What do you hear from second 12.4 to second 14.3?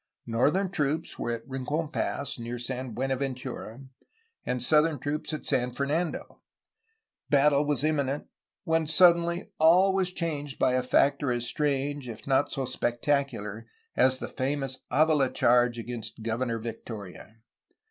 so spectacular, as the